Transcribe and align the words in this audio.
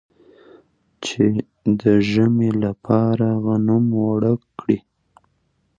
چې 1.05 1.25
د 1.81 1.83
ژمي 2.09 2.51
لپاره 2.63 3.27
غنم 3.45 3.85
اوړه 4.01 4.33
کړي. 4.59 4.79